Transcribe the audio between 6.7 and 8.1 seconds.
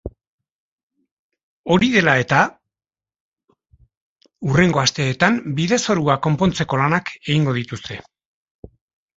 lanak egingo dituzte.